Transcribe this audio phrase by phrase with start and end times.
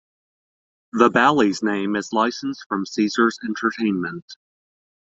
[0.93, 4.25] The Bally's name is licensed from Caesars Entertainment.